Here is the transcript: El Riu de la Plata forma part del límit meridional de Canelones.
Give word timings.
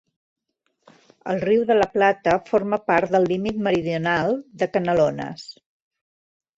El 1.33 1.41
Riu 1.43 1.65
de 1.73 1.77
la 1.77 1.89
Plata 1.99 2.35
forma 2.49 2.81
part 2.89 3.15
del 3.19 3.31
límit 3.35 3.63
meridional 3.71 4.37
de 4.65 4.73
Canelones. 4.75 5.49